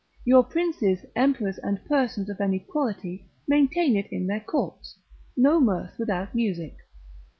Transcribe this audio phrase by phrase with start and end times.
[0.25, 4.97] Your princes, emperors, and persons of any quality, maintain it in their courts;
[5.37, 6.75] no mirth without music.